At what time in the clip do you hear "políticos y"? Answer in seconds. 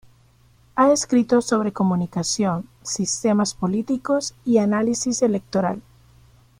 3.53-4.57